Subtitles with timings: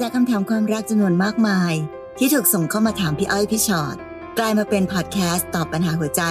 [0.00, 1.74] จากคำถามความรักจำนวนมากมาย
[2.18, 3.96] ที่ถูกส่งเข้ามาถามพี่อ้อยพี่ชอ็อต
[4.38, 6.22] กลายมาเป็นพอดแคสต์ตอบปัญหาหัวใจ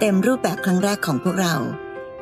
[0.00, 1.54] เต็มรูปแบบครั้งแรกของพวกเรา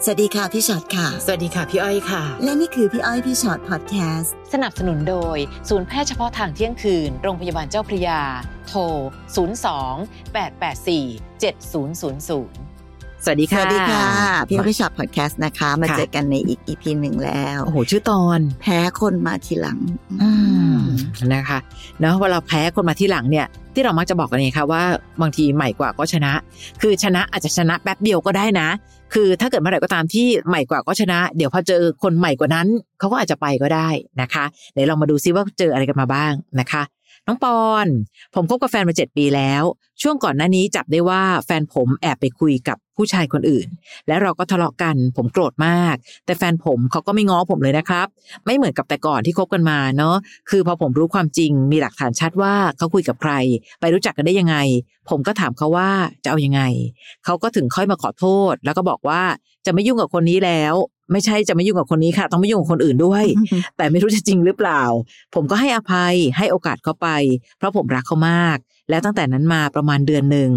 [0.04, 5.38] สวัสดีค่ะพี่ชอ็อตค่ะ สวัสดีค่ะพี่อ้อยค่ะ และนี่คือพี่อ้อยพี่ชอ็อตพอดแคสต์สนับสนุนโดย
[5.68, 8.20] ศูนย์แพทย์เฉพาะทางเที่ยงคืน โรงพยาบาลเจ้าพระยา
[8.68, 8.80] โทร
[9.66, 11.06] 02 884
[11.42, 12.65] 7000
[13.28, 14.06] สวัสดีสค่ะวัสดีค่ะ
[14.48, 19.78] พี่อ้อยพี่ชอ็อตพอดแคสต์นะคะ มาค่ะเจอกันในอีก EP หนึ่งแล้ว โอ้โห ชื่อตอน แพ้คนมาทีหลัง
[20.22, 20.30] อื
[20.76, 20.78] ม
[21.34, 21.58] นะคะ
[22.00, 24.82] เนาะเวลาแพ้คนมาที่หลังเนี่ย ที่เรามักจะบอกกันไงคะว่า
[25.20, 26.32] บางทีใหม่กว่าก็ชนะ
[26.82, 28.68] คือชนะอาจจะชนะแป๊บเดียวก็ได้นะ
[29.14, 32.66] คือถ้าเกิดเมื่อไหร่ก็ตามที่ใหม่กว่าก็ชนะ เดี๋ยวพอเจอคนใหม่กว่านั้น
[32.98, 33.88] เขาก็อาจจะไปก็ได้
[34.20, 36.82] นะคะเดี๋ยวเรามาดูซิว่าเจออะไรกันมาบ้างนะคะ
[37.28, 37.86] น้องปอน
[38.34, 39.62] ผมคบกับแฟนมาเจ็ดปีแล้ว
[40.02, 43.68] ช่วงก่อนหน้านี้จับได้ว่าแฟนผมแอบไปคุยกับผู้ชายคนอื่น
[44.08, 48.06] แล้วเราก็ทะเลาะกัน ผมโกรธมาก แต่แฟนผมเขาก็ไม่ง้อผมเลยนะครับ
[48.44, 50.16] ไม่เหมือนกับแต่ก่อนที่คบกันมาเนาะ
[50.50, 53.32] คือพอผมรู้ความจริง มีหลักฐานชัดว่าเขาคุยกับใคร
[53.80, 54.56] ไปรู้จักกันได้ยังไง
[55.10, 55.90] ผมก็ถามเขาว่า
[56.24, 56.62] จะเอายังไง
[57.24, 59.22] เขาก็ถึงค่อยมาขอโทษ แล้วก็บอกว่า
[59.66, 60.74] จะไม่ยุ่งกับคนนี้แล้ว
[61.12, 63.24] ไม่ใช่จะไม่ยุ่งกับคนนี้ค่ะ ต้องไม่ยุ่งกับคนอื่นด้วย
[63.76, 64.82] แต่ไม่รู้จะจริงหรือเปล่า
[65.34, 67.08] ผมก็ให้อภัยให้โอกาสเขาไป
[67.58, 68.58] เพราะผมรักเขามาก
[68.90, 70.50] แล้วตั้งแต่นั้นมาประมาณเดือนหนึ่ง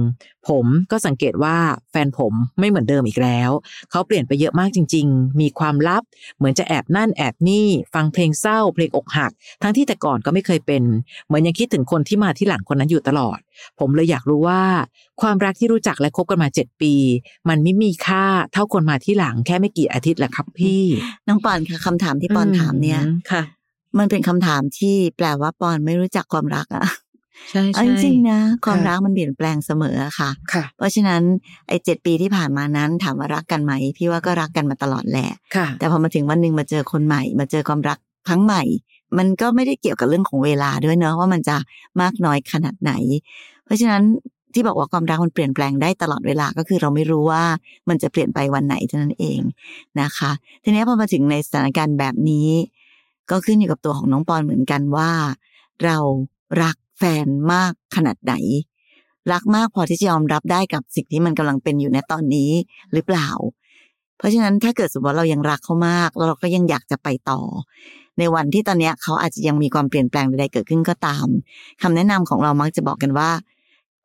[0.47, 1.57] ผมก็สังเกตว่า
[1.91, 3.49] แฟนผมไม่เหมือนเดิมอีกแล้ว
[3.91, 6.03] เขาเปลี่ยนไปเยอะมากจริง ๆ มีความลับ
[6.37, 10.83] เหมือนจะแอบนั่นแอบนี่ ฟังเพลงเศร้า เพลงอกหัก ทั้งที่แต่ก่อนก็ไม่เคยเป็น
[11.25, 13.39] เหมือนยังคิดถึงคนที่มาที่หลังคนนั้นอยู่ตลอด
[13.79, 14.61] ผมเลยอยากรู้ว่า
[15.21, 16.93] ความรักที่รู้จักและคบกันมาเจ็ดปี
[17.49, 20.83] มันไม่มีค่าเท่าคนมาที่หลังแค่ไม่กี่อาทิตย์แหละครับพี่
[21.27, 23.43] น้องปอนค่ะคำถามที่ปอนถามเนี่ยค่ะ
[23.97, 26.85] มันเป็นคำถามที่แปลว่าปอนไม่รู้จักความรักอะ
[27.49, 31.21] ใช่เอาใช่จริงๆนะความค่ะรักมันเปลี่ยนแปลงเสมออะค่ะค่ะ เพราะฉะนั้น
[31.67, 38.63] ไอ้เจ็ดปีที่ผ่านมานั้นถามว่ารักกันไหม พี่ว่าก็รักกันมาตลอดแหละค่ะ แต่พอมาถึงวันหนึ่งมาเจอคนใหม่ มาเจอความรักครั้งใหม่
[39.17, 41.57] มันก็ไม่ได้เกี่ยวกับเรื่องของเวลาด้วยเนอะว่ามันจะ
[42.01, 42.91] มากน้อยขนาดไหน
[43.65, 44.03] เพราะฉะนั้น
[44.53, 47.43] ที่บอกว่าความรักมันเปลี่ยนแปลงได้ตลอดเวลาก็คือเราไม่รู้ว่า
[47.89, 49.39] มันจะเปลี่ยนไปวันไหนเท่านั้นเอง
[50.01, 50.31] นะคะ
[50.63, 52.49] ทีนี้พอมาถึงในสถานการณ์แบบนี้
[53.29, 55.11] ก็ขึ้นอยู่กับตัวของน้องปอนเหมือนกันว่า
[55.83, 55.97] เรา
[56.63, 58.33] รัก แฟนมากขนาดไหน
[59.31, 62.51] รักมากพอที่จะยอมรับได้กับสิ่งที่มันกำลังเป็นอยู่ในตอนนี้
[62.93, 63.29] หรือเปล่า
[64.17, 67.41] เพราะฉะนั้นถ้าเกิดสมมติว่าเรายังรักเขามากแล้วเราก็ยังอยากจะไปต่อ
[68.19, 71.27] ในวันที่ตอนเนี้ยเขาอาจจะยังมีความเปลี่ยนแปลงใดๆเกิดขึ้นก็ตาม
[71.81, 73.29] คำแนะนำของเรามักจะบอกกันว่า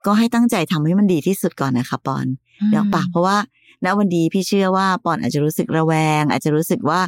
[0.06, 2.27] ก็ให้ตั้งใจทำให้มันดีที่สุดก่อนนะคะปอน
[2.71, 3.37] เดี๋ยวปากเพราะว่า
[3.84, 7.00] ณวันดีพี่เชื่อว่าปอนอาจจะรู้สึกระแวง อาจจะรู้สึกว่า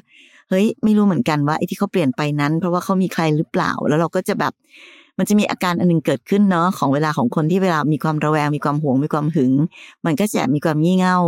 [0.48, 4.52] เฮ้ย ไม่รู้เหมือนกันว่าไอ้ที่เขาเปลี่ยนไปนั้น เพราะว่าเขามีใครหรือเปล่า แล้วเราก็จะแบบ
[5.19, 9.53] มันจะมีอาการอันหนึงเกิดขึ้นเนาะของเวลาของคนที่เวลามีความระแวงมีความห่วงมีความหึง
[10.06, 11.19] มันก็จะมีความงี่เง่า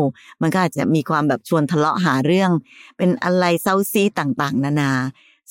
[0.43, 2.51] มันก็อาจจะมีความแบบชวนทะเลาะหาเรื่อง
[2.97, 4.93] เป็นอะไรเศร้าซีต่างๆ นานา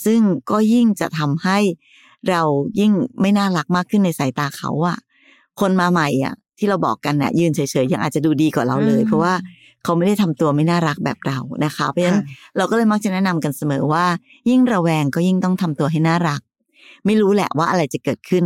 [0.06, 0.20] ซึ่ง
[0.52, 1.58] ก็ยิ่งจะทำให้
[2.30, 2.42] เรา
[2.80, 4.98] ยิ่งไม่น่ารักมากขึ้นในสายตาเขาอะ
[5.60, 9.34] คนมาใหม่อะที่เราบอกกันอะยืนเฉยๆยังอาจจะดูดีกว่าเราเลยอืมเพราะว่า
[9.84, 12.20] เขาไม่ได้ทำตัวไม่น่ารักแบบเรานะคะ เพราะฉะนั้น
[12.58, 14.06] เราก็เลยมักจะแนะนำกันเสมอว่า
[14.50, 16.42] ยิ่งระแวงก็ยิ่งต้องทำตัวให้น่ารัก
[17.08, 18.46] ไม่รู้แหละว่าอะไรจะเกิดขึ้น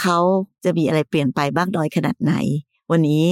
[0.00, 0.18] เขา
[0.64, 2.34] จะมีอะไรเปลี่ยนไปบ้างน้อยขนาดไหน
[2.90, 3.24] วันนี้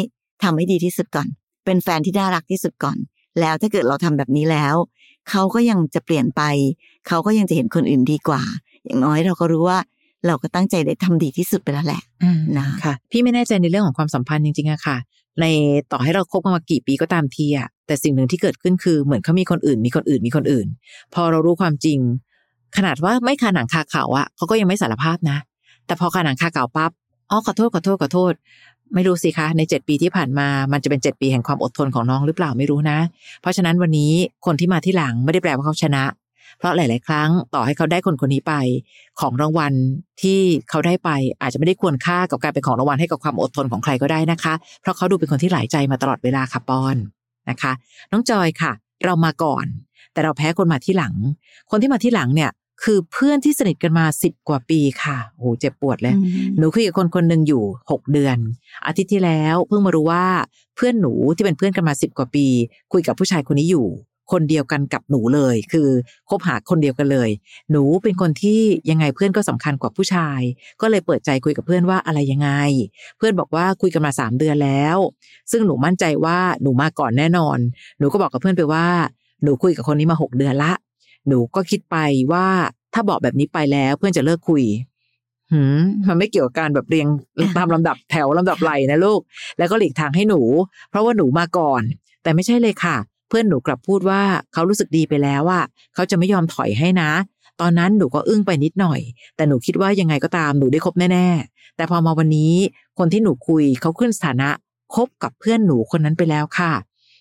[0.42, 1.28] ทำให้ดีที่สุดก่อน
[1.64, 2.96] เป็นแฟนที่น่ารักที่สุดก่อน
[3.40, 4.74] แล้วถ้าเกิดเราทำแบบนี้แล้ว
[5.30, 6.42] เขาก็ยังจะเปลี่ยนไป
[7.06, 8.42] เขาก็ยังจะเห็นคนอื่นดีกว่า
[8.84, 9.78] อย่างน้อยเราก็รู้ว่า
[10.26, 14.96] เราก็ตั้งใจได้ทำดีที่สุดไปแล้วแหละอืมนะค่ะ พี่ไม่แน่ใจในเรื่องของความสัมพันธ์จริงๆอะค่ะ
[15.40, 15.44] ใน
[15.92, 20.66] ต่อให้เราคบกันมากี่ปีก็ตามทีอะแต่สิ่งหนึ่งที่เกิดขึ้นคือเหมือนเขามีคนอื่น มีคนอื่นมีคนอื่น
[21.14, 21.98] พอเรารู้ความจริง
[22.76, 25.38] ขนาดว่าไม่คาหนังคาเขาอะเขาก็ยังไม่สารภาพนะ
[25.86, 26.90] แต่พอคาหนังคาเก่าปั๊บ
[27.30, 28.32] อ๋อขอโทษขอโทษขอโทษ
[28.94, 32.98] ไม่รู้สิคะในเจ็ดปีที่ผ่านมา มันจะเป็นเจ็ดปีแห่งความอดทนของน้องหรือเปล่าไม่รู้นะ
[33.40, 34.12] เพราะฉะนั้นวันนี้
[34.46, 36.04] คนที่มาที่หลังไม่ได้แปลว่าเขาชนะ
[36.58, 38.54] เพราะหลาย ๆ ครั้งต่อให้เขาได้คนคนนี้ไป
[39.20, 39.72] ของรางวัล
[40.22, 41.10] ที่เขาได้ไป
[41.40, 46.96] อาจจะไม่ได้ควรค่ากับการเป็นของรางวัลให้กับความอดทนของใครก็ได้นะคะ เพราะเขาดูเป็นคนที่หลายใจมาตลอดเวลาค่ะปอน
[47.50, 47.72] นะคะ
[48.12, 48.72] น้องจอยค่ะ
[49.04, 49.66] เรามาก่อน
[50.12, 51.14] แต่เราแพ้คนมาที่หลัง
[51.70, 52.50] คนที่มาที่หลังเนี่ย
[52.82, 56.14] คือเพื่อนที่สนิทกันมาสิบกว่าปีค่ะโหเจ็บปวดเลย
[56.58, 58.36] หนูคุยกับคนคนหนึ่งอยู่หกเดือน
[58.86, 60.26] อาทิตย์ที่แล้วเพิ่งมารู้ว่า
[60.76, 62.46] เพื่อนหนูที่เป็นเพื่อนกันมาสิบกว่าปี
[62.92, 63.88] คุยกับผู้ชายคนนี้อยู่
[64.32, 65.88] คนเดียวกันกับหนูเลย คือ
[66.28, 67.30] คบหาคนเดียวกันเลย
[67.70, 70.40] หนูเป็นคนที่ยังไงเพื่อนก็สำคัญกว่าผู้ชาย
[70.80, 72.50] ก็เลยเปิดใจคุยกับเพื่อนว่าอะไรยังไง
[73.18, 74.98] เพื่อนบอกว่าคุยกันมาสามเดือนแล้ว
[75.50, 77.58] ซึ่งหนูมั่นใจว่าหนูมาก่อนแน่นอน
[77.98, 78.86] หนูก็บอกกับเพื่อนไปว่า
[79.42, 80.72] หนูคุยกับคนนี้มาหกเดือนละ
[81.28, 81.96] หนูก็คิดไป
[82.32, 82.46] ว่า
[82.94, 84.64] ถ้าบอกแบบนี้ไปแล้วเพื่อนจะเลิกคุย
[85.52, 87.06] หืมมันไม่เกี่ยวกับการแบบเรียง
[87.56, 89.20] ตามลำดับแถวลำดับไหลนะลูก
[89.58, 90.40] แล้วก็หลีกทางให้หนู
[90.90, 91.82] เพราะว่าหนูมาก่อน
[92.22, 92.96] แต่ไม่ใช่เลยค่ะ
[93.28, 95.60] เพื่อนหนูกลับพูดว่าเขารู้สึกดีไปแล้วว่า
[95.94, 97.10] เขาจะไม่ยอมถอยให้นะ
[97.60, 99.00] ตอนนั้นหนูก็อึ้งไปนิดหน่อย
[99.36, 102.54] แต่หนูคิดว่ายังไงก็ตามหนูได้คบแน่ๆแต่พอมาวันนี้
[102.98, 104.50] คนที่หนูคุยเขาขึ้นสถานะ
[104.94, 106.72] คบกับเพื่อนหนูคนนั้นไปแล้วค่ะ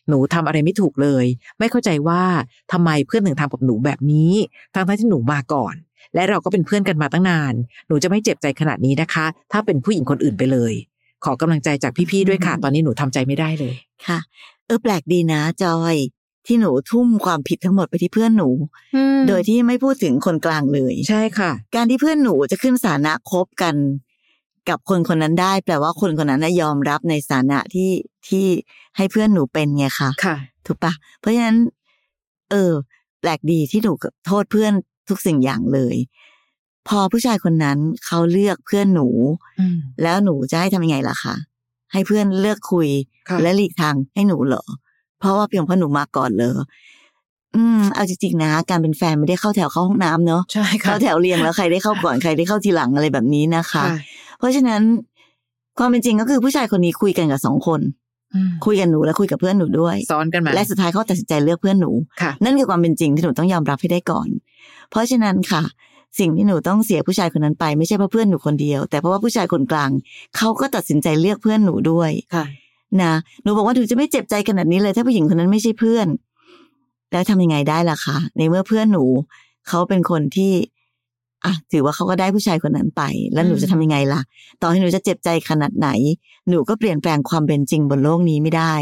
[0.09, 1.25] หนูทำอะไรไม่ถูกเลย
[1.59, 2.23] ไม่เข้าใจว่า
[2.71, 4.33] ทำไมเพื่อนถึงทำกับหนูแบบนี้
[4.73, 5.75] ทั้งที่หนูมาก่อน
[6.15, 7.53] และเราก็เป็นเพื่อนกันมาตั้งนาน
[7.87, 10.73] หนูจะไม่เจ็บใจขนาดนี้นะคะ ถ้าเป็นผู้หญิงคนอื่นไปเลย
[11.23, 13.75] ขอกำลังใจจากพี่ๆด้วยค่ะ ตอนนี้หนูทำใจไม่ได้เลย
[14.07, 14.19] ค่ะ
[14.65, 15.95] เออแปลกดีนะจอย
[16.47, 18.49] ที่หนูทุ่มความผิดทั้งหมดไปที่เพื่อนหนู
[19.27, 23.75] โดยที่ไม่พูดถึงคนกลางเลย ใช่ค่ะ การที่เพื่อนหนูจะขึ้นสถานะคบกัน
[24.69, 27.91] กับคนคนนั้นได้ แปลว่าคนคนนั้นน่ะยอมรับในสถานะที่
[28.27, 28.45] ที่
[28.97, 30.35] ให้เพื่อนหนูเป็นไงคะค่ะ
[30.65, 31.57] ถูกปะเพราะฉะนั้น
[32.51, 32.71] เออ
[33.21, 33.91] แปลกดีที่หนู
[34.25, 34.73] โทษเพื่อน
[35.09, 35.95] ทุกสิ่งอย่างเลย
[36.87, 39.07] พอผู้ชายคนนั้นเขาเลือกเพื่อนหนู
[39.59, 41.35] อืมแล้วหนูจะให้ทำยังไงล่ะคะ
[41.93, 42.87] ให้เพื่อนเลือกคุย
[43.29, 44.63] ค่ะและหลีกทางให้หนูเหรอ
[45.19, 46.51] เพราะว่าเพียงเพราะหนูมาก่อนเลย
[47.55, 53.97] อืมเอาจริงๆนะ การเป็นแฟนไม่ได้เข้าแถวเข้าห้องน้ำเนาะใช่ค่ะเข้าแถวเรียงแล้วใครได้เข้าก่อนใครได้เข้าทีหลังอะไรแบบนี้นะคะค่ะ
[54.39, 54.81] เพราะฉะนั้น
[55.79, 57.81] ความเป็นจริงก็คือผู้ชายคนนี้คุยกันกับสองคน
[58.33, 61.91] อืมคุยกับหนูและคุยกับเพื่อนหนูด้วยซ้อนกันมาและสุดท้ายเขาตัดสินใจเลือกเพื่อนหนู
[62.21, 64.27] ค่ะนั่นคือความเป็นจริงที่หนูต้องยอมรับให้ได้ก่อน
[64.89, 65.63] เพราะฉะนั้นค่ะ
[66.19, 69.89] สิ่งที่หนูต้องเสียผู้ชายคนนั้นไปไม่ใช่เพราะเพื่อนหนูคนเดียว แต่เพราะว่าผู้ชายคนกลาง
[70.37, 72.45] เขาก็ตัดสินใจเลือกเพื่อนหนูด้วยค่ะ
[73.01, 76.07] นะหนูบอกว่าหนูจะไม่เจ็บใจขนาดนี้เลย ถ้าผู้หญิงคนนั้นไม่ใช่เพื่อน
[77.11, 79.05] แล้วทำยังไงได้ล่ะคะในเมื่อเพื่อนหนู
[79.67, 80.51] เขาเป็นคนที่
[81.45, 83.01] อะถือว่าเขาก็ได้ผู้ชายคนนั้นไป
[83.33, 84.21] แล้วหนูอืมจะทำยังไงล่ะ
[84.61, 85.89] ต่อให้หนูจะเจ็บใจขนาดไหน
[86.49, 88.73] หนูก็เปลี่ยนแปลงความเป็นจริงบนโลกนี้ไม่ได้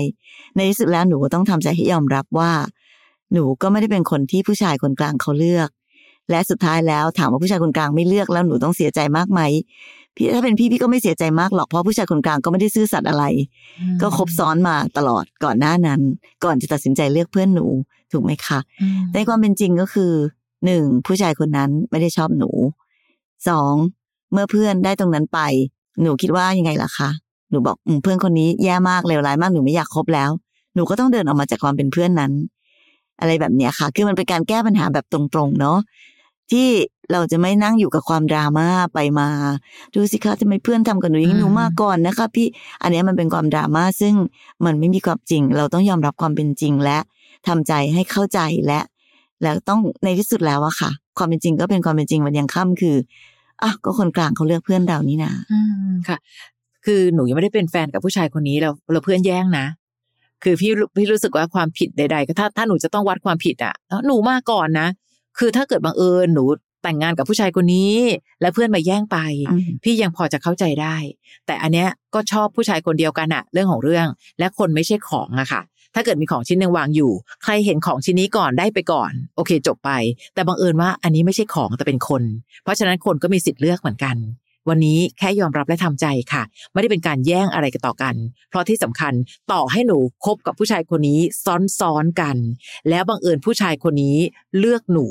[0.56, 2.52] ในที่สุดแล้วหนูก็ต้องทำใจให้ยอมรับว่า
[3.34, 5.70] หนูก็ไม่ได้เป็นคนที่ผู้ชายคนกลางเขาเลือก
[6.30, 9.42] และสุดท้ายแล้วถามว่าผู้ชายคนกลางไม่เลือกแล้วหนูต้องเสียใจมากไหม
[10.16, 13.24] พี่ถ้าเป็นพี่พี่ก็ไม่เสียใจมากหรอกเพราะผู้ชายคนกลางก็ไม่ได้ซื่อสัตย์อะไร
[14.02, 16.02] ก็คบซ้อนมาตลอดก่อนหน้านั้น
[16.44, 17.66] ก่อนจะตัดสินใจเลือกเพื่อนหนู
[18.12, 20.12] ถูกไหมคะอืมในความเป็นจริงก็คือ
[20.66, 22.50] หนึ่งผู้ชายคนนั้นไม่ได้ชอบหนู
[23.48, 23.74] สอง
[24.32, 25.40] เมื่อเพื่อนได้ตรงนั้นไป
[26.02, 27.10] หนูคิดว่ายังไงล่ะคะ
[27.50, 30.30] หนูบอกอมเพื่อนคนนี้แย่มากเลวร้ายมากหนูไม่อยากคบแล้ว
[30.76, 32.32] หนูก็ต้องเดินออกมาจากความเป็นเพื่อนนั้น
[33.20, 35.78] อะไรแบบเนี้ยค่ะ คือมันเป็นการแก้ปัญหาแบบตรงๆเนาะ
[36.52, 36.68] ที่
[37.12, 39.28] เราจะไม่นั่งอยู่กับความดราม่าไปมา
[39.94, 42.48] ดูสิคะทำไมเพื่อนทำกับหนูอย่างนี้หนูมาก่อนนะคะ พี่
[42.82, 44.14] อันเนี้ยมันเป็นความดราม่าซึ่ง
[44.66, 46.98] มันไม่มีความจริง เราต้องยอมรับความเป็นจริงและ
[47.48, 48.80] ทำใจให้เข้าใจและ
[49.44, 52.96] แล้วต้องในที่สุดแล้วอะค่ะ ความเป็นจริงก็เป็นความเป็นจริงวันยังค่ำคือ
[53.64, 55.60] อะก็คนกลางเขาเลือกเพื่อนเรานี่นะอื
[55.92, 56.18] มค่ะ
[56.86, 59.66] คือหนูยังไม่ได้เป็นแฟนกับผู้ชายคนนี้แล้วเราเพื่อนแย่งนะ
[60.44, 64.88] คือพี่รู้พี่รู้สึกว่าความผิดใดๆก็ถ้าถ้าหนูจะต้องวัดความผิดอะแล้วหนูมาก่อนนะ
[65.40, 66.44] คือถ้าเกิดบังเอิญหนู
[66.84, 67.96] แต่งงานกับผู้ชายคนนี้
[68.42, 69.18] แล้วเพื่อนมาแย่งไป
[69.52, 70.96] อืมพี่ยังพอจะเข้าใจได้
[71.46, 74.08] แต่อันเนี้ยก็ชอบผู้ชายคนเดียวกันอะเรื่องของเรื่อง
[74.40, 75.62] และคนไม่ใช่ของอะค่ะ
[75.96, 77.12] ถ้าเกิดมีของชิ้นหนึ่งวางอยู่
[77.44, 79.92] ใครเห็นของชิ้นนี้ก่อนได้ไปก่อน โอเค จบไป
[80.34, 82.24] แต่บังเอิญว่าอันนี้ไม่ใช่ของแต่เป็นคน
[82.64, 84.18] เพราะฉะนั้นคนก็มีสิทธิ์เลือกเหมือนกัน
[84.70, 88.16] วันนี้แค่ยอมรับและทำใจค่ะ ไม่ได้เป็นการแย่งอะไรกันต่อกัน
[88.50, 89.14] เพราะที่สำคัญ
[89.52, 91.20] ต่อให้หนูคบกับผู้ชายคนนี้
[91.80, 92.36] ซ้อนๆกัน
[92.90, 94.18] แล้วบังเอิญผู้ชายคนนี้
[94.60, 95.08] เลือกหนู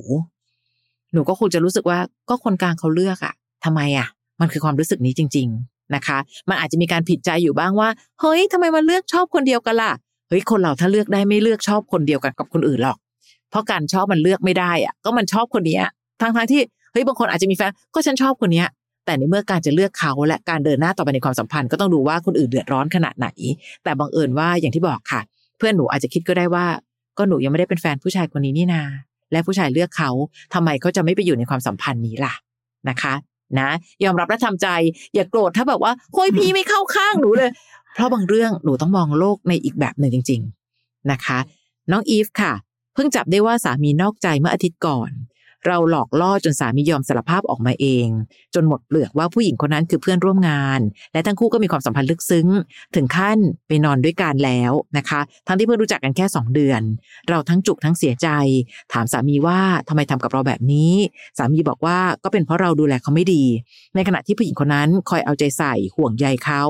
[1.12, 1.99] หนูก็คงจะรู้สึกว่า
[2.29, 3.34] ก็คนกลางเขาเลือกอะ
[3.64, 4.08] ทำไมอะ
[4.40, 6.19] มันคือความรู้สึกนี้จริง ๆนะคะ
[6.49, 7.88] มันอาจจะมีการผิดใจอยู่บ้างว่า
[8.20, 9.93] เฮ้ยทำไมมันเลือกชอบคนเดียวกันล่ะ
[10.32, 12.96] เฮ้ยคนเราถ้าเลือกได้ไม่เลือกชอบคนเดียวกันกับคนอื่นหรอก
[13.50, 15.84] เพราะการชอบมันเลือกไม่ได้อะก็มันชอบคนเนี้ย
[16.20, 16.61] ทั้งทั้งที่
[16.93, 18.69] เฮ้ยบางคนอาจจะมีแฟนก็ฉันชอบคนเนี้ย
[19.06, 23.29] แต่ในเมื่อการจะเลือกเขาและการเดินหน้าต่อไปในความสัมพันธ์ก็ต้องดูว่าคนอื่นเดือดร้อนขนาดไหน
[23.84, 25.20] แต่บังเอิญว่าอย่างที่บอกค่ะ
[25.58, 26.67] เพื่อนหนูอาจจะคิดก็ได้ว่า
[27.19, 28.82] ก็หนูยังไม่ได้เป็นแฟนผู้ชายคนนี้นี่นา
[29.32, 30.10] และผู้ชายเลือกเขา
[30.55, 32.34] ทำไมเขาจะไม่ไปอยู่ในความสัมพันธ์นี้ล่ะ
[32.89, 33.15] นะคะ
[33.58, 33.69] นะ
[34.05, 34.69] ยอมรับและทำใจ
[35.15, 37.51] อย่าโกรธถ้าแบบว่าโฮ้ยพี่ไม่เข้าข้างหนูเลย
[37.93, 40.41] เพราะบางเรื่องหนูต้องมองโลกในอีกแบบหนึ่งจริง
[40.77, 41.39] ๆ นะคะ
[41.91, 42.53] น้องอีฟค่ะ
[42.94, 45.11] เพิ่งจับได้ว่าสามีนอกใจเมื่ออาทิตย์ก่อน
[45.67, 48.09] เราหลอกล่อจนสามียอมสารภาพออกมาเอง
[48.55, 50.81] จนหมดเปลือกว่าผู้หญิงคนนั้นคือเพื่อนร่วมงาน
[51.13, 52.49] และทั้งคู่ก็มีความสัมพันธ์ลึกซึ้ง
[52.95, 53.39] ถึงขั้น
[53.69, 56.83] ไปนอนด้วยกันแล้วนะคะ ทั้งที่เพิ่งรู้จักกันแค่สองเดือน
[57.29, 58.29] เราทั้งจุกทั้งเสียใจ
[58.93, 60.93] ถามสามีว่าทำไมทำกับเราแบบนี้
[61.39, 63.45] สามีบอกว่าก็เป็นเพราะเราดูแลเขาไม่ดี
[63.95, 66.63] ในขณะที่ผู้หญิงคนนั้นคอยเอาใจใส่ห่วงใยเขา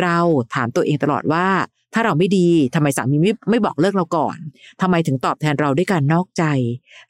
[0.00, 0.18] เรา
[0.54, 1.48] ถามตัวเองตลอดว่า
[1.94, 4.38] ถ้าเราไม่ดีทำไมสามีไม่ไม่บอกเลิกเราก่อน
[4.80, 6.44] ทำไมถึงตอบแทนเราด้วยการนอกใจ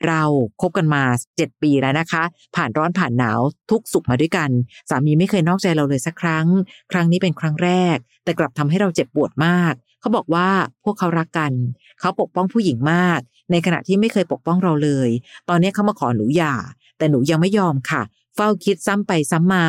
[0.06, 0.22] เรา
[0.60, 1.02] คบกันมา
[1.36, 2.22] เจ็ดปีแล้วนะคะ
[2.56, 4.50] ผ่านร้อนผ่านหนาวทุกสุขมาด้วยกัน
[4.90, 6.46] สามีไม่เคยนอกใจเราเลยสักครั้ง
[6.92, 10.48] ครั้งนี้เป็นครั้งแรก แต่กลับทำให้เราเจ็บปวดมาก เขาบอกว่า
[10.84, 11.52] พวกเขารักกัน
[12.00, 13.20] เขาปกป้องผู้หญิงมาก
[13.50, 15.08] ในขณะที่ไม่เคยปกป้องเราเลย
[15.48, 16.54] ตอนนี้เขามาขอหนูหย่า
[16.98, 18.02] แต่หนูยังไม่ยอมค่ะ
[18.36, 19.66] เฝ้าคิดซ้ำไปซ้ำมา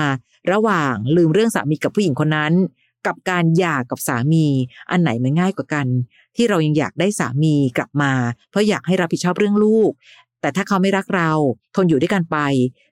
[0.51, 2.53] ระหว่างลืมเรื่องสามีกับผู้หญิงคนนั้น
[3.07, 4.45] กับการหย่ากับสามี
[4.91, 5.87] อันไหนมันง่ายกว่ากัน
[6.35, 8.11] ที่เรายังอยากได้สามีกลับมา
[8.49, 9.91] เพราะอยากให้รับผิดชอบเรื่องลูก
[10.41, 11.31] แต่ถ้าเขาไม่รักเรา
[11.75, 12.37] ทนอยู่ด้วยกันไป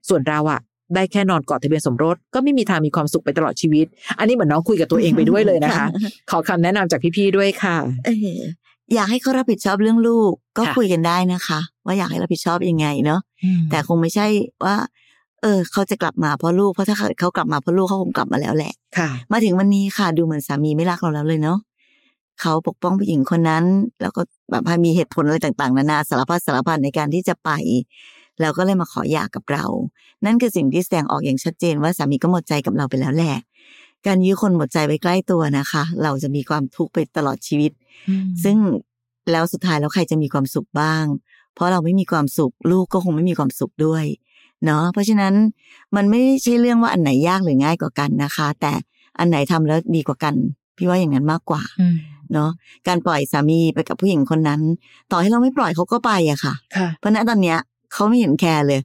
[0.10, 0.60] ส่วนเราอะ
[0.96, 3.86] ได้แค่นอนกอดทะเบียนสมรสก็ไม่มีทางมีความสุขไปตลอดชีวิต
[4.20, 5.86] อันนี้เหมือนน้องคุยกับตัวเองไปด้วยเลยนะคะ
[6.32, 8.38] ขอคำแนะนำจากพี่ๆด้วยค่ะเออ
[8.94, 13.22] อยากให้เขารับผิดชอบเรื่องลูก ก็ค่ะคุยกันได้นะคะ ว่าอยากให้รับผิดชอบยังไงเนาะ
[13.70, 14.28] แต่คงไม่ใช่
[14.66, 14.76] ว่า
[15.42, 21.60] เออ เขาจะกลับมาเพราะลูกเพราะถ้าเขากลับมาเพราะลูกเขาคงกลับมาแล้วแหละค่ะ มาถึงวันนี้ค่ะดูเหมือนสามีไม่รักเราแล้วเลยเนาะ
[22.42, 23.64] เขาปกป้องผู้หญิงคนนั้น
[24.02, 27.50] แล้วก็แบบว่ามีเหตุผลอะไรต่างๆนานาสารพัดสารพันในการที่จะไป
[28.40, 29.66] แล้วก็เลยมาขอหย่ากับเรา
[30.26, 33.36] นั่นคือสิ่งที่แสดงออกอย่างชัดเจนว่าสามีก็หมดใจกับเราไปแล้วแหละ
[34.06, 37.72] การยื้อคนหมดใจไว้ใกล้ตัวนะคะ เราจะมีความทุกข์ไปตลอดชีวิต
[38.44, 38.58] ซึ่ง
[39.32, 41.06] แล้วสุดท้ายแล้วใครจะมีความสุขบ้าง
[41.54, 44.06] เพราะเราไม่มีความสุข ลูกก็คงไม่มีความสุขด้วย
[44.66, 45.34] เนาะเพราะฉะนั้น
[45.96, 48.74] มันไม่ใช่เรื่องว่าอันไหนยากหรือง่ายกว่ากันนะคะ แต่
[49.20, 50.36] อันไหนทำแล้วดีกว่ากัน
[50.78, 51.96] พี่ว่าอย่างนั้นมากกว่าอืม
[52.34, 52.50] เนาะ
[52.88, 54.62] การปล่อยสามีไปกับผู้หญิงคนนั้น
[55.12, 57.58] ต่อให้เราไม่ปล่อยเขาก็ไปอะค่ะค่ะเพราะฉะนั้นตอนเนี้ย
[57.94, 58.80] เขาไม่เห็นแคร์เลย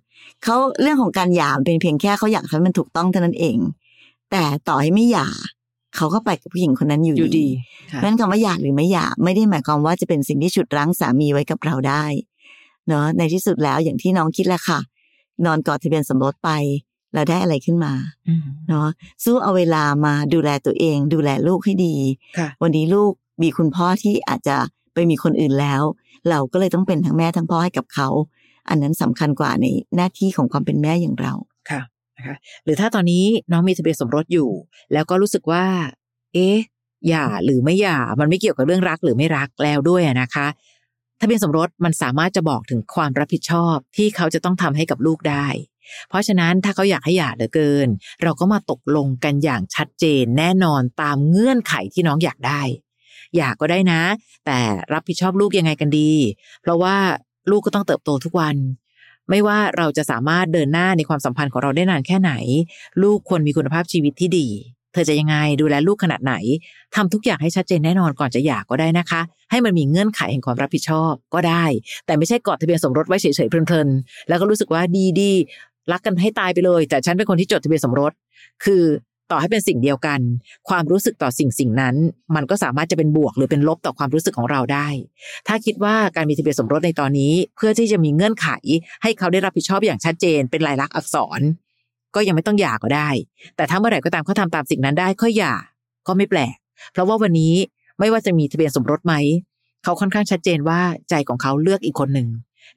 [0.45, 3.57] เขาเรื่องของการหย่ามันเป็นเพียงแค่เขาอยากให้มันถูกต้องเท่านั้นเอง
[4.31, 5.29] แต่ต่อให้ไม่หย่า
[5.97, 7.47] เขาก็ไปกับผู้หญิงคนนั้นอยู่อยู่ดี
[7.91, 12.05] ค่ะเพราะฉะนั้นคำว่าหย่าหรือไม่หย่าไม่ได้หมายความว่าจะเป็นสิ่งที่ฉุดรั้งสามีไว้กับเราได้
[12.88, 14.79] เนาะในที่สุดแล้วอย่างที่น้องคิดแหละค่ะ
[15.46, 16.50] นอนกอดทะเบียนสมรสไป
[17.14, 17.92] เราได้อะไรขึ้นมา
[18.28, 18.88] อืมเนาะ
[19.25, 21.94] สู้เอาเวลามาดูแลตัวเอง ดูแลลูกให้ดี
[22.38, 24.56] ค่ะวันนี้ลูกมีคุณพ่อที่อาจจะ
[24.94, 25.82] ไปมีคนอื่นแล้ว
[26.30, 28.08] เราก็เลยต้องเป็นทั้งแม่ทั้งพ่อให้กับเขา
[28.68, 31.32] อันนั้นสำคัญกว่าในหน้าที่ของความเป็นแม่อย่างเรา
[31.70, 31.82] ค่ะ
[32.16, 34.50] นะคะหรือถ้าตอนนี้น้องมีทะเบียนสมรสอยู่
[34.92, 35.64] แล้วก็รู้สึกว่า
[36.34, 36.58] เอ๊ะ
[37.08, 40.46] หย่าหรือไม่หย่ามันไม่เกี่ยวกับเรื่องรักหรือไม่รักแล้วด้วยอะนะคะ
[41.25, 45.47] ทะเบียนสมรสมันสามารถจะบอกถึงความรับผิดชอบที่เขาจะต้องทำให้กับลูกได้
[46.09, 47.88] เพราะฉะนั้นถ้าเขาอยากให้หย่าเหลือเกิน
[48.23, 52.62] เราก็มาตกลงกันอย่างชัดเจนแน่นอนตามเงื่อนไขที่น้องอยากได้
[53.37, 54.02] อยากก็ได้นะ
[54.47, 54.61] แต่
[54.93, 56.12] รับผิดชอบลูกยังไงกันดี
[56.62, 56.97] เพราะว่า
[57.50, 58.57] ลูกก็ต้องเติบโตทุกวัน
[59.31, 62.33] ไม่ว่าเราจะสามารถเดินหน้าในความสัมพันธ์ของเราได้นานแค่ไหน
[63.02, 64.49] ลูกควรมีคุณภาพชีวิตที่ดี
[64.92, 66.34] เธอจะยังไงดูแลลูกขนาดไหน
[66.94, 69.20] ทำทุกอย่างให้ชัดเจนแน่นอนก่อนจะหย่าก็ได้นะคะ
[69.50, 71.64] ให้มันมีเงื่อนไขแห่งความรับผิดชอบก็ได้
[72.06, 78.12] แต่ไม่ใช่กอดทะเบียนสมรสไว้เฉยๆเพลินๆแล้วก็รู้สึกว่าดีดีๆรักกันให้ตายไปเลย แต่ฉันเป็นคนที่จดทะเบียนสมรส
[78.64, 78.84] คือ
[79.30, 80.20] ต่อให้เป็นสิ่งเดียวกัน
[80.68, 81.94] ความรู้สึกต่อสิ่งสิ่งนั้น
[82.34, 84.88] มันก็สามารถจะเป็นบวกหรือเป็นลบต่อความรู้สึกของเราได้
[85.49, 88.49] ถ้าคิดว่าการมีทะเบียนสมรสในตอนนี้ เพื่อที่จะมีเงื่อนไข
[89.02, 91.40] ให้เขาได้รับผิดชอบอย่างชัดเจน เป็นลายลักษณ์อักษร
[92.14, 93.09] ก็ยังไม่ต้องหย่าก็ได้
[93.57, 95.54] แต่ถ้าเมื่อไหร่ก็ตามเขาทำตามสิ่งนั้นได้ค่อยหย่า
[96.07, 96.57] ก็ไม่แปลก
[96.92, 97.54] เพราะว่าวันนี้
[97.99, 99.14] ไม่ว่าจะมีทะเบียนสมรสไหม
[99.85, 102.28] เขาค่อนข้างชัดเจนว่าใจของเขาเลือกอีกคนหนึ่ง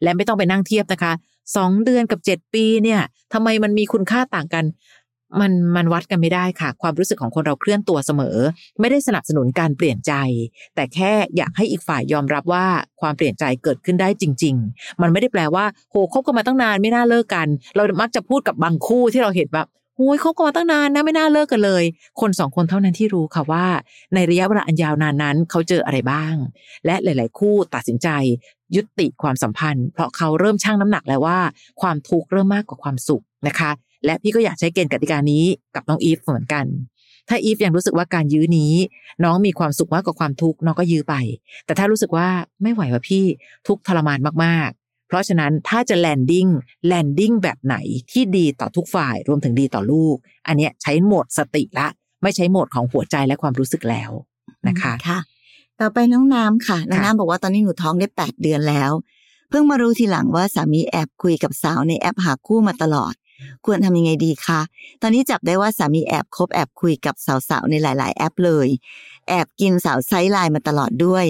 [0.03, 1.13] และไม่ต้องไปนั่งเทียบนะคะ
[1.55, 3.01] สองเดือนกับเจ็ดปีเนี่ย
[3.33, 4.65] ทำไมมันมีคุณค่าต่างกัน
[5.39, 8.37] มันมันวัดกันไม่ได้ค่ะ ความรู้สึกของคนเราเคลื่อนตัวเสมอ
[8.79, 10.13] ไม่ได้สนับสนุนการเปลี่ยนใจ
[10.75, 12.65] แต่แค่อยากให้อีกฝ่ายยอมรับว่า
[13.01, 19.67] ความเปลี่ยนใจเกิดขึ้นได้จริง ๆ มันไม่ได้แปลว่าโหคบกันมาตั้งนานไม่น่าเลิกกัน เรามักจะพูดกับบางคู่ที่เราเห็นแบบ
[19.97, 21.83] โอ้ยคบกันมาตั้งนานนะไม่น่าเลิกกันเลย
[22.21, 23.65] คนสองคนเท่านั้นที่รู้ค่ะว่า
[24.13, 26.35] ในระยะเวลาอันยาวนานนั้น เขาเจออะไรบ้าง
[26.85, 28.07] และหลาย ๆ คู่ตัดสินใจ
[28.75, 31.39] ยุติความสัมพันธ์ เพราะเขาเริ่มชั่งน้ำหนักแล้วว่า
[31.81, 33.71] ความทุกข์เริ่มมากกว่าความสุขนะคะ
[34.05, 35.45] และพี่ก็อยากใช้เกณฑ์กติกานี้
[35.75, 36.65] กับน้องอีฟเหมือนกัน
[37.29, 38.73] ถ้าอีฟยังรู้สึกว่าการยื้อนี้
[39.23, 41.15] น้องมีความสุขมากกว่าความทุกข์น้องก็ยื้อไป
[41.65, 42.27] แต่ถ้ารู้สึกว่า
[42.61, 43.25] ไม่ไหวว่ะพี่
[43.67, 46.47] ทุกข์ทรมานมากๆ เพราะฉะนั้นถ้าจะ landing
[46.87, 47.75] landing แบบไหน
[48.11, 50.15] ที่ดีต่อทุกฝ่ายรวมถึงดีต่อลูก
[50.47, 51.87] อันเนี้ยใช้โหมดสติละ
[52.23, 54.11] ไม่ใช้โหมดของหัวใจและความรู้สึกแล้ว
[54.67, 55.19] นะคะค่ะ
[55.81, 58.91] ต่อไปน้องน้ำค่ะน้องน้ำบอกว่าตอนนี้หนูท้องได้แปดเดือนแล้ว
[59.49, 63.13] เพิ่งมารู้ทีหลังว่าสามีแอบคุยกับสาวในแอปหาคู่มาตลอด
[63.65, 64.61] ควรทำยังไงดีคะ
[65.01, 67.15] ตอนนี้จับได้ว่าสามีแอบคบแอบคุยกับ
[67.49, 68.67] สาวๆ ในหลาย ๆ แอปเลย
[69.29, 71.25] แอบกินสาว sideline มาตลอดด้วย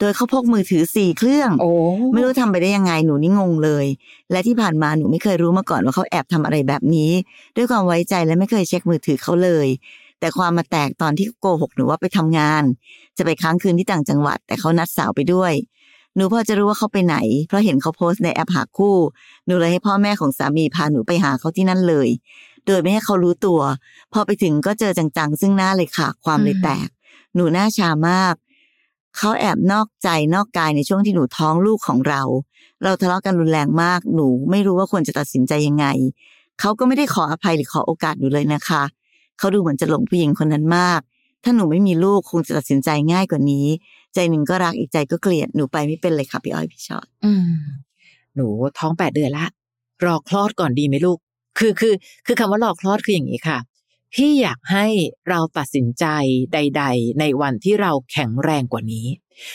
[0.00, 1.70] โดยเขาพกมือถือสี่เครื่องโอ้
[2.12, 3.86] ไม่รู้ทำไปได้ยังไงหนูนี่งงเลย
[4.30, 7.10] และที่ผ่านมาหนูไม่เคยรู้มาก่อนว่าเขาแอบทำอะไรแบบนี้
[7.56, 9.68] ด้วยความไว้ใจและไม่เคยเช็คมือถือเขาเลย
[10.20, 12.62] แต่ความมาแตกตอนที่โกหกหนูว่าไปทำงาน
[13.16, 15.52] จะไปค้างคืนที่ต่างจังหวัด แต่เขานัดสาวไปด้วย
[16.16, 17.16] หนูพอจะรู้ว่าเขาไปไหน
[17.46, 18.96] เพราะเห็นเขาโพสต์ในแอปหาคู่
[19.46, 22.08] หนูเลยให้พ่อแม่ของสามีพาหนูไปหาเขาที่นั่นเลย
[22.66, 23.60] โดยไม่ให้เขารู้ตัว
[24.12, 26.88] พอไปถึงก็เจอจังๆ ซึ่งหน้าเลยค่ะ ความเลยแตก
[27.34, 28.34] หนูหน้าชามาก
[29.16, 32.22] เขาแอบนอกใจนอกกายในช่วงที่หนูท้องลูกของเรา
[32.82, 35.86] เราทะเลาะกันรุนแรงมาก หนูไม่รู้ว่าควรจะตัดสินใจยังไง
[36.60, 38.82] เขาก็ไม่ได้ขออภัยหรือขอโอกาสหนูเลยนะคะ
[39.38, 41.00] เขาดูเหมือนจะหลงผู้หญิงคนนั้นมาก
[41.42, 43.66] ถ้าหนูไม่มีลูกคงจะตัดสินใจง่ายกว่านี้
[44.14, 47.54] ใจหนึ่งก็รักอีกใจก็เกลียดหนูไปไม่เป็นเลยค่ะพี่อ้อยพี่ชอตอืม
[48.36, 48.46] หนู
[48.78, 49.46] ท้องแปดเดือนละ
[50.04, 51.18] รอคลอดก่อนดีไหมลูก
[51.58, 51.94] คือคือ
[52.26, 53.58] คือคำว่ารอคลอดคืออย่างนี้ค่ะ
[54.14, 54.86] พี่อยากให้
[55.28, 56.04] เราตัดสินใจ
[56.52, 59.06] ใด ๆ ในวันที่เราแข็งแรงกว่านี้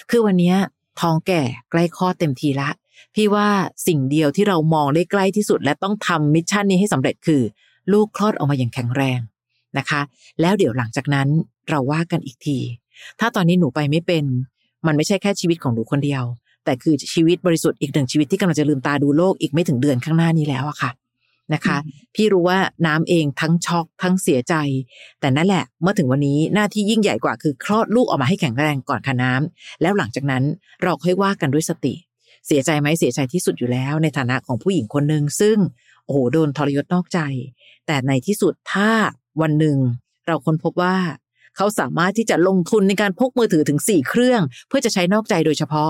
[0.10, 0.58] คือวันเนี้ย
[1.00, 2.70] ท้องแก่ใกล้คลอดเต็มทีละ
[3.16, 3.48] พี่ว่า
[3.88, 7.42] สิ่งเดียวที่เรามองได้ใกล้ที่สุด และต้องทำมิชชั่นนี้ให้สำเร็จคือ
[7.94, 9.20] ลูกคลอดออกมาอย่างแข็งแรง
[9.78, 10.02] นะคะ
[10.42, 11.28] แล้วเดี๋ยวหลังจากนั้น
[11.70, 12.58] เราว่ากันอีกที
[13.20, 14.26] ถ้าตอนนี้หนูไปไม่เป็น
[14.88, 16.24] มันไม่ใช่แค่ชีวิตของหนูคนเดียว
[16.66, 20.92] แต่คือชีวิตบริสุทธิ์อีกหนึ่งชีวิตที่กำลังจะลืมตาดูโลกอีกไม่ถึงเดือนข้างหน้านี้แล้วอะค่ะ
[21.54, 21.78] นะคะ
[22.16, 24.56] พี่รู้ว่าน้ำเองทั้งช็อกทั้งเสียใจ
[25.20, 30.44] แต่นั่นแหละเมื่อถึงวันนี้หน้าที่ยิ่งใหญ่กว่าคือคลอดลูกออกมาให้แข็งแรงก่อนค่ะน้ำแล้วหลังจากนั้น
[30.84, 31.94] เราค่อยว่ากันด้วยสติ
[32.48, 35.58] เสียใจไหมเสียใจที่สุดอยู่แล้ว ในฐานะของผู้หญิงคนหนึ่งซึ่ง
[36.06, 37.20] โอ้โหโดนทรยศนอกใจ
[37.88, 38.90] แต่ในที่สุดถ้า
[39.42, 39.78] วันหนึ่ง
[40.28, 40.96] เราค้นพบว่า
[41.58, 45.90] เขาสามารถที่จะลงทุนในการพกมือถือถึงสี่เครื่อง เพื่อจะใช้นอกใจโดยเฉพาะ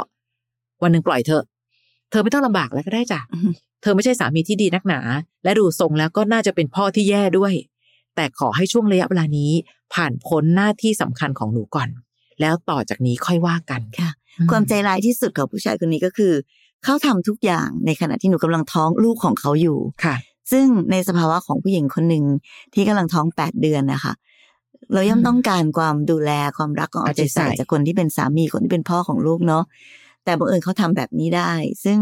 [0.83, 1.43] วันหนึ่งปล่อยเธอะ
[2.11, 3.21] เธอไม่ต้องลำบากแล้วก็ได้จ้ะ
[3.81, 4.99] เธอไม่ใช่สามีที่ดีนักหนา
[5.43, 7.53] และดูทรงแล้วก็น่าจะเป็นพ่อที่แย่ด้วย
[8.15, 9.51] แต่ขอให้ช่วงระยะเวลานี้
[9.93, 11.89] ผ่านพ้นหน้าที่สำคัญของหนูก่อน
[12.41, 16.33] แล้วต่อจากนี้ค่อยว่ากันค่ะอืความใจร้ายที่สุดของผู้ชายคนนี้ก็คือ
[16.83, 20.15] เขาทำทุกอย่างในขณะที่หนูกำลังท้องลูกของเขาอยู่ค่ะ
[20.51, 22.23] ซึ่งในสภาวะของผู้หญิงคนหนึ่ง
[22.73, 24.13] ที่กำลังท้องแปดเดือนนะคะ
[24.93, 29.63] เราย่อมอืมต้องการความดูแลความรักความเอาใจใส่เอาใจใส่จากคนที่เป็นสามีคนที่เป็นพ่อของลูกเนาะ
[30.23, 31.51] แต่บังเอิญเขาทำแบบนี้ได้
[31.83, 31.97] ซึ่ง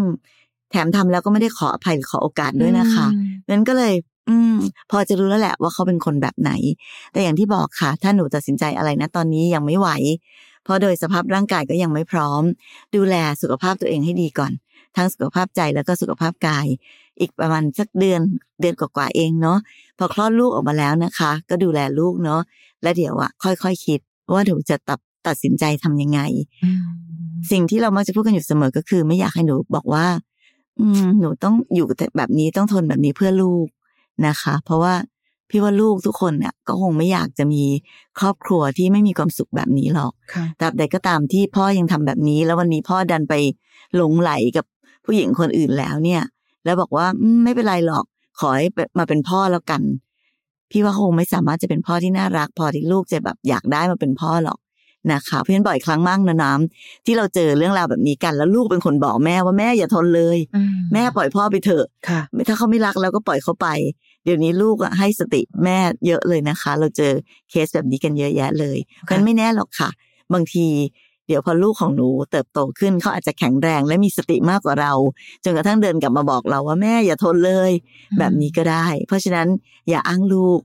[0.72, 3.08] แถมทำแล้วก็ไม่ได้ขออภัยหรือขอโอกาสด้วยนะคะ
[3.50, 3.94] นั้นก็เลย
[4.30, 4.56] อืม
[4.92, 6.52] พอจะรู้แล้วแหละว่าเขาเป็นคนแบบไหน
[7.12, 9.90] แต่อย่างที่บอกค่ะ ถ้าหนูตัดสินใจอะไรนะตอนนี้ยังไม่ไหว
[10.64, 12.44] เพราะโดยสภาพร่างกายก็ยังไม่พร้อม
[12.96, 14.52] ดูแลสุขภาพตัวเองให้ดีก่อน
[14.98, 16.68] ทั้งสุขภาพใจแล้วก็สุขภาพกาย
[17.20, 18.22] อีกประมาณสักเดือน
[18.62, 19.60] เดือนกว่าๆเองเนาะ
[19.98, 22.42] พอคลอดลูกออกมาแล้วนะคะ ก็ดูแลลูกเนาะ
[22.82, 24.00] แล้วเดี๋ยวอะค่อยๆคคิด
[24.34, 26.20] ว่าหนูจะตัดตัดสินใจทำยังไง
[26.64, 26.84] อืม
[27.52, 30.06] สิ่งที่เรามักจะพูดกันอยู่เสมอก็คือ ไม่อยากให้หนูบอกว่า
[30.80, 31.88] อืมหนูต้องอยู่
[32.18, 33.68] แบบนี้ต้องทนแบบนี้เพื่อลูก
[34.28, 34.94] นะคะ เพราะว่า
[35.50, 37.64] พี่ว่าลูกทุกคนเนี่ยก็คงไม่อยากจะมี
[38.20, 43.34] ครอบครัวที่ไม่มีความสุขแบบนี้หรอกค่ะตราบใดก็ตามที่พ่อยังทำแบบนี้ แล้ววันนี้พ่อดันไป
[43.96, 44.66] หลงไหลกับ
[45.06, 46.22] ผู้หญิงคนอื่นแล้วเนี่ย
[46.66, 48.06] แล้วบอกว่าอืมไม่เป็นไรหรอก
[48.40, 48.68] ขอให้
[48.98, 49.82] มาเป็นพ่อแล้วกัน
[50.72, 54.60] พี่ว่าคงไม่สามารถจะเป็นพ่อที่น่ารัก พอที่ลูกจะแบบอยากได้มาเป็นพ่อหรอก
[55.14, 60.38] นะคะเพราะฉะนั้นบ่อยครั้งมากนะน้ำที่เราเจอเรื่องราวแบบนี้กัน แล้วลูกเป็นคนบอกแม่ว่าแม่อย่าทนเลย
[60.94, 63.68] แม่ปล่อยพ่อไปเถอะค่ะถ้าเขาไม่รักแล้วก็ปล่อยเขาไป
[64.24, 67.14] เดี๋ยวนี้ลูกอะให้สติแม่เยอะเลยนะคะ เราเจอ
[67.50, 69.90] เคสแบบนี้กันเยอะแยะเลยเพราะฉะนั้นไม่แน่หรอกค่ะ
[70.34, 70.66] บางที
[71.28, 74.94] เดี๋ยวพอลูกของหนูเติบโตขึ้นเขาอาจจะแข็งแรงและมีสติมากกว่าเรา
[75.44, 77.72] จนกระทั่งเดินกลับมาบอกเราว่าแม่อย่าทนเลย
[78.18, 79.48] แบบนี้ก็ได้ เพราะฉะนั้น
[79.90, 80.60] อย่าอ้างลูก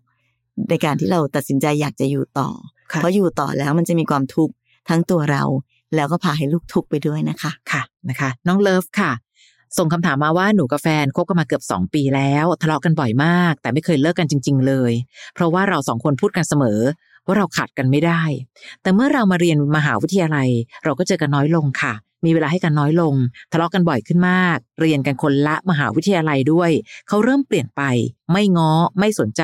[0.69, 2.49] ในการที่เราตัดสินใจอยากจะอยู่ต่อ
[2.93, 4.55] ค่ะเพราะอยู่ต่อแล้วมันจะมีความทุกข์
[4.89, 5.43] ทั้งตัวเรา
[5.95, 9.13] แล้วก็พาให้ลูกทุกข์ไปด้วยนะคะค่ะนะคะ น้องเลิฟค่ะ
[9.79, 14.93] ส่งคำถามมาว่าหนูกับแฟนคบกันมาเกือบสองปีแล้ว ทะเลาะกันบ่อยมาก แต่ไม่เคยเลิกกันจริง ๆ เลย
[15.35, 16.81] เพราะว่าเราสองคนพูดกันเสมอ
[17.27, 18.23] ว่าเราขาดกันไม่ได้
[18.83, 20.49] แต่เมื่อเรามาเรียนมหาวิทยาลัย
[20.85, 23.15] เราก็เจอกันน้อยลงค่ะ มีเวลาให้กันน้อยลง
[23.53, 26.71] ทะเลาะกันบ่อยขึ้นมาก เรียนกันคนละมหาวิทยาลัยด้วย
[27.09, 27.83] เขาเริ่มเปลี่ยนไป
[28.33, 29.43] ไม่ง้อ ไม่สนใจ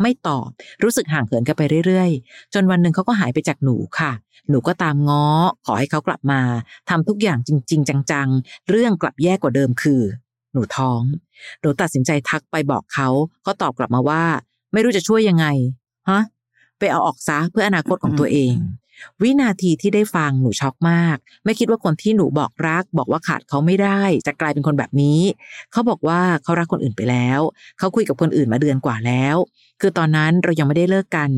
[0.00, 0.48] ไม่ตอบ
[0.82, 4.12] รู้สึกห่างเหินกันไปเรื่อยๆ จนวันหนึ่งเขาก็หายไปจากหนูค่ะ
[4.48, 5.24] หนูก็ตามง้อ
[5.66, 6.40] ขอให้เขากลับมา
[6.88, 10.02] ทำทุกอย่างจริง ๆ จังๆ เรื่องกลับแย่กว่าเดิมคือ
[10.52, 11.02] หนูท้อง
[11.60, 13.08] หนูตัดสินใจทักไปบอกเขา
[13.42, 14.24] เขาตอบกลับมาว่า
[14.72, 15.46] ไม่รู้จะช่วยยังไง
[16.10, 16.20] ฮะ
[16.78, 18.54] ไปเอาออกซะเพื่ออนาคตของตัวเอง
[19.22, 25.20] วินาทีที่ได้ฟังหนูช็อกมาก ไม่คิดว่าคนที่หนูบอกรัก บอกว่าขาดเขาไม่ได้ จะกลายเป็นคนแบบนี้
[25.72, 27.40] เขาบอกว่าเขารักคนอื่นไปแล้ว
[27.78, 29.36] เขาคุยกับคนอื่นมาเดือนกว่าแล้ว
[29.80, 31.30] คือตอนนั้นเรายังไม่ได้เลิกกัน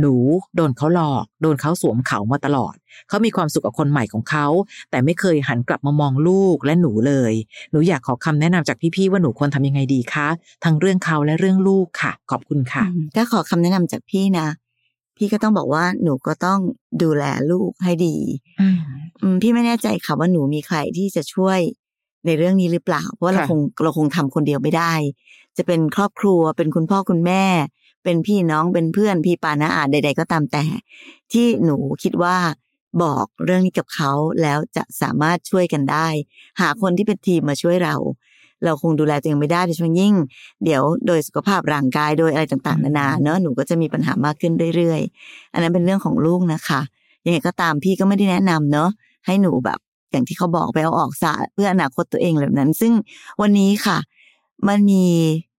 [0.00, 0.14] หนู
[0.56, 2.74] โดนเขาหลอก โดนเขาสวมเขามาตลอด
[3.08, 4.46] เขามีความสุขกับคนใหม่ของเขา
[4.90, 7.32] แต่ไม่เคยหันกลับมามองลูกและหนูเลย
[7.70, 10.28] หนูอยากขอคำแนะนำจากพี่ๆว่าหนูควรทำยังไงดีคะ
[10.64, 14.46] ทั้งเรื่องเขาและเรื่องลูกค่ะ ขอบคุณค่ะอืมถ้าขอคำแนะนำจากพี่นะ
[15.16, 16.60] พี่ก็ต้องบอกว่าหนูก็ต้อง
[17.02, 18.16] ดูแลลูกให้ดี
[18.60, 21.58] อืมพี่ไม่แน่ใจค่ะว่าหนูมีใครที่จะช่วย
[22.26, 24.92] ในเรื่องนี้หรือเปล่า เพราะว่าเราค่ะคงเราคงทำคนเดียวไม่ได้
[25.56, 27.44] จะเป็นครอบครัวเป็นคุณพ่อคุณแม่
[28.04, 30.64] เป็นพี่น้องเป็นเพื่อนพี่ปานาอาใด ๆ ก็ตามแต่
[31.32, 32.36] ที่หนูคิดว่า
[33.02, 36.06] บอกเรื่องนี้กับเขาแล้วจะสามารถช่วยกันได้
[36.60, 37.96] หาคนที่เป็นทีมมาช่วยเรา
[38.64, 40.14] เราคงดูแลตัวเองไม่ได้โดยเฉพาะยิ่ง
[40.64, 46.80] เดี๋ยวโดยสุขภาพร่างกายโดยอะไรต่างๆนานาเนอะหนูก็จะมีปัญหามากขึ้นเรื่อยๆ อันนั้นเป็นเรื่องของลูกนะคะ
[47.24, 48.90] ยังไงก็ตามพี่ก็ไม่ได้แนะนำเนอะ
[49.26, 49.78] ให้หนูแบบ
[50.10, 52.92] อย่างที่เขาบอกไปเอาออกซะเพื่ออนาคตตัวเองแบบนั้น ซึ่ง
[53.40, 53.98] วันนี้ค่ะ
[54.68, 55.04] มันมี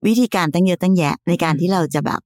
[0.07, 2.21] วิธีการตั้งเยอะตั้งแยะในการที่เราจะแบบ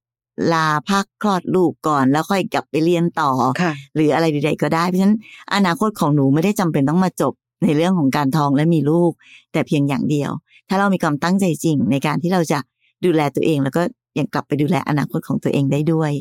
[0.52, 3.30] ลาพักคลอดลูกก่อน แล้วค่อยกลับไปเรียนต่อ
[3.62, 5.16] ค่ะหรืออะไรใดๆก็ได้เพราะฉะนั้น
[5.54, 7.32] อนาคตของหนูไม่ได้จำเป็นต้องมาจบ
[7.64, 9.12] ในเรื่องของการท้องและมีลูก
[9.52, 10.30] แต่เพียงอย่างเดียว
[10.70, 12.58] ถ้าเรามีความตั้งใจจริง ในการที่เราจะ
[13.04, 13.82] ดูแลตัวเอง แล้วก็
[14.18, 16.12] ยังกลับไปดูแลอนาคตของตัวเองได้ด้วย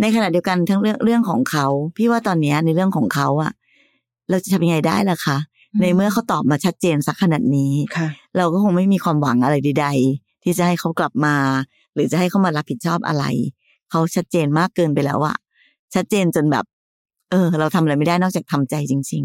[0.00, 3.52] ในขณะเดียวกันทั้งเรื่องเรื่องของเขา พี่ว่าตอนเนี้ยในเรื่องของเขาอะ
[4.30, 5.36] เราจะทำยังไงได้ล่ะคะ
[5.82, 11.34] ในเมื่อเขาตอบมาชัดเจนสักขนาดนี้ค่ะเราก็คงไม่มีความหวังอะไรใด ๆ ที่จะให้เขากลับมา
[11.94, 13.24] หรือจะให้เขามารับผิดชอบอะไร
[13.90, 15.36] เขาชัดเจนมากเกินไปแล้วอะ
[15.94, 16.64] ชัดเจนจนแบบ
[17.30, 19.24] เออ เราทำอะไรไม่ได้นอกจากทำใจจริง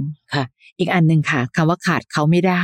[0.79, 2.63] อีกอันหนึ่งค่ะคำว่าขาดเขาไม่ได้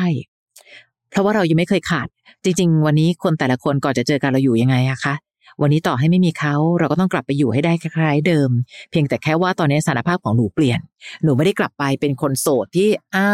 [1.12, 2.08] เพราะว่าเรายังไม่เคยขาด
[2.44, 5.16] จริง ๆ วันนี้คนแต่ละคนก่อนจะเจอกันเราอยู่ยังไงอะคะ
[5.62, 8.50] วันนี้ต่อให้ไม่มีเขาเราก็ต้องกลับไปอยู่ให้ได้คล้ายๆเดิม
[8.90, 10.80] เพียงแต่แค่ว่าตอนนี้สารภาพของหนูเปลี่ยน
[11.24, 13.28] หนูไม่ได้กลับไปเป็นคนโสดที่อ่า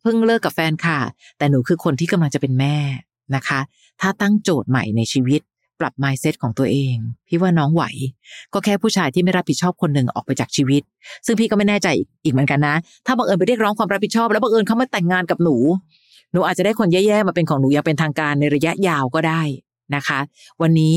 [0.00, 0.98] เพิ่งเลิกกับแฟนค่ะ
[1.38, 2.76] แต่หนูคือคนที่กำลังจะเป็นแม่
[3.34, 3.60] นะคะ
[4.00, 5.40] ถ้าตั้งโจทย์ใหม่ในชีวิต
[5.80, 6.96] ปรับ mindset ของตัวเอง
[7.28, 7.84] พี่ว่าน้องไหว
[8.52, 10.82] ก็แค่ผู้ชายที่ไม่รับผิดชอบคนหนึ่งออกไปจากชีวิต
[11.26, 11.88] ซึ่งพี่ก็ไม่แน่ใจ
[12.24, 15.56] อีกเหมือนกันนะ ถ้าบังเอิญไปเรียกร้องความรับผิดชอบ แล้วบังเอิญเขามาแต่งงานกับหนู
[16.36, 19.42] นูอาจจะได้คนแย่ๆมาเป็นของหนูอย่างเป็นทางการในระยะยาวก็ได้
[19.94, 20.20] นะคะ
[20.62, 20.96] วันนี้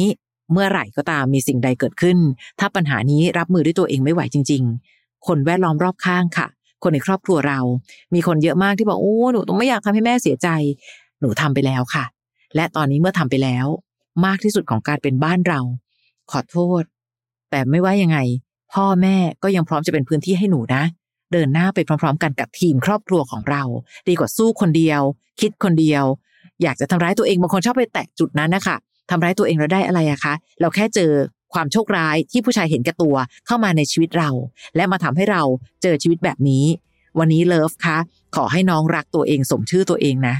[0.51, 2.17] เมื่อไหร่ก็ตามมีสิ่งใดเกิดขึ้น
[2.59, 4.63] ถ้าปัญหานี้รับมือด้วยตัวเองไม่ไหวจริง
[4.95, 6.47] ๆ คนแวดล้อมรอบข้างค่ะ
[6.83, 7.59] คนในครอบครัวเรา
[8.13, 10.47] มีคนเยอะมากที่บอกโอ้หนูต้องไม่อยากทำให้แม่เสียใจ
[11.19, 12.03] หนูทำไปแล้วค่ะ
[12.55, 13.65] และตอนนี้เมื่อทำไปแล้ว
[14.25, 15.59] มากที่สุดของการเป็นบ้านเรา
[16.31, 16.83] ขอโทษ
[17.49, 18.17] แต่ไม่ว่ายังไง
[18.73, 20.83] พ่อแม่ก็ยังพร้อมจะเป็นพื้นที่ให้หนูนะ
[21.31, 23.63] เดินหน้าไปพร้อมๆ กันกับทีมครอบครัวของเรา
[24.07, 25.01] ดีกว่าสู้คนเดียว
[25.41, 26.03] คิดคนเดียว
[26.63, 28.77] อยากจะทำร้ายตัวเองบางคนชอบไปแตะจุดนั้นนะคะ
[29.09, 31.11] ทำร้ายตัวเองเราได้อะไรอะคะ เราแค่เจอ
[31.53, 33.15] ความโชคร้ายที่ผู้ชายเห็นแก่ตัว
[33.45, 34.29] เข้ามาในชีวิตเรา
[34.75, 35.41] และมาทำให้เรา
[35.81, 36.65] เจอชีวิตแบบนี้
[37.19, 37.97] วันนี้เลิฟคะ
[38.35, 40.35] ขอให้น้องรักตัวเองสมชื่อตัวเองนะ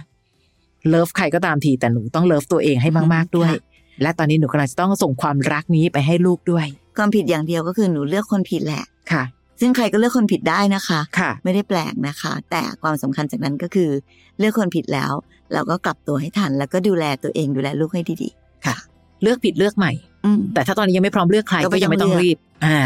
[0.89, 3.61] เลิฟใครก็ตามทีแต่หนูต้องเลิฟตัวเองให้มากๆด้วยค่ะ
[4.01, 9.23] และตอนนี้หนูกำลังจะต้องส่งความรักนี้ไปให้ลูกด้วยๆความผิดอย่างเดียวก็คือหนูเลือกคนผิดแหละค่ะ
[9.59, 13.89] ซึ่งใครก็เลือกคนผิดได้นะคะค่ะไม่ได้แปลกนะคะ แต่ความสำคัญจากนั้นก็คือ
[14.39, 15.11] เลือกคนผิดแล้ว
[15.53, 18.29] เราก็กลับตัวให้ทัน แล้วก็ดูแลตัวเองดูแลลูกให้ดี
[18.65, 18.75] ค่ะ
[19.23, 22.79] เลือกผิดเลือกใหม่ๆอืมแต่ถ้าตอนนี้ยังไม่พร้อมเลือกใครก็ก็ไม่ยังไม่ต้องต้องเลืรีอกบอ่า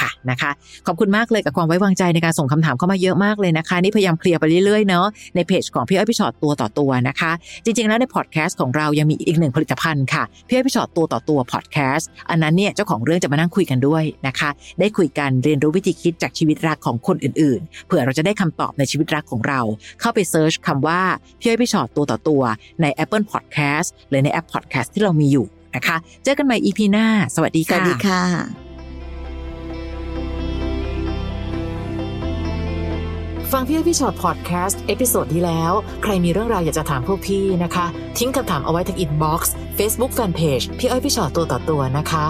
[0.00, 0.50] ค่ะนะคะ
[0.86, 7.32] ขอบคุณมากเลยกับความไว้วางใจในการส่งคำถามเข้ามาเยอะมากเลยนะคะ นี่พยายาม clear ไปเรื่อยๆเนาะในเพจของพี่อ้อยพี่ชอตตัวต่อตัวนะคะ
[7.64, 19.60] จริงๆแล้วในพอดแคสต์ของเรายังมีอีกหนึ่งผลิตภัณฑ์ค่ะพี่อ้อยพี่ชอตตัวต่อตัวพอดแคสต์อันนั้นเนี่ยเจ้าของเรื่องจะมานั่งคุยกันด้วยนะคะ ได้คุยกันเรียนรู้วิธีคิดจากชีวิตรักของคนอื่นๆ เผื่อเราจะได้คำตอบในชีวิตรักของเรา
[20.00, 21.00] เข้าไป search คำว่า
[21.40, 22.42] พี่อ้อยพี่ชอตตัวต่อตัว
[22.82, 28.67] ใน Apple Podcast หรือในแอป Podcast ที่เรามีอยู่นะคะ เจอกันใหม่ EP หน้า สวัสดีสวัสดีค่ะ
[33.54, 37.86] ฟังพี่อ้อยพี่ชอตพอดแคสต์ episode ที่แล้ว ใครมีเรื่องราวอยากจะถามพวกพี่นะคะ
[38.18, 42.26] ทิ้งคำถามเอาไว้ที่อินบ็อกซ์เฟซบุ๊กแฟนเพจพี่อ้อยพี่ชอตตัวต่อตัวนะคะ